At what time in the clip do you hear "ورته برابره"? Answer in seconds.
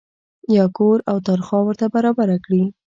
1.65-2.37